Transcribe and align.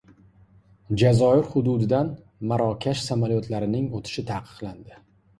Jazoir 1.01 1.41
hududidan 1.49 2.09
Marokash 2.51 3.03
samolyotlarining 3.09 3.85
o‘tishi 3.99 4.25
taqiqlandi 4.31 4.97